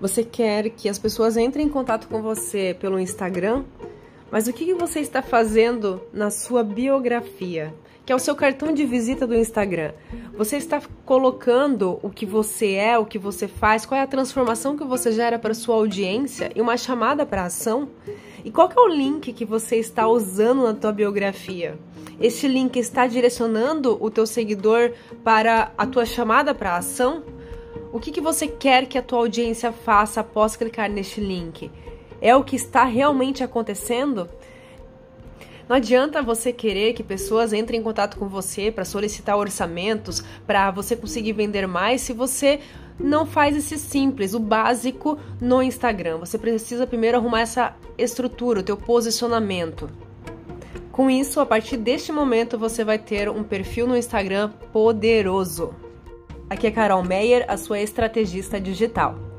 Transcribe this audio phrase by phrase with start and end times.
[0.00, 3.64] Você quer que as pessoas entrem em contato com você pelo Instagram,
[4.30, 7.72] mas o que você está fazendo na sua biografia?
[8.04, 9.92] Que é o seu cartão de visita do Instagram.
[10.36, 14.76] Você está colocando o que você é, o que você faz, qual é a transformação
[14.76, 17.88] que você gera para sua audiência e uma chamada para ação?
[18.44, 21.78] E qual é o link que você está usando na tua biografia?
[22.20, 24.92] Este link está direcionando o teu seguidor
[25.22, 27.22] para a tua chamada para ação?
[27.94, 31.70] O que, que você quer que a tua audiência faça após clicar neste link?
[32.20, 34.28] É o que está realmente acontecendo?
[35.68, 40.72] Não adianta você querer que pessoas entrem em contato com você para solicitar orçamentos, para
[40.72, 42.58] você conseguir vender mais, se você
[42.98, 46.18] não faz esse simples, o básico no Instagram.
[46.18, 49.88] Você precisa primeiro arrumar essa estrutura, o teu posicionamento.
[50.90, 55.83] Com isso, a partir deste momento, você vai ter um perfil no Instagram poderoso.
[56.54, 59.33] Aqui é Carol Meyer, a sua estrategista digital.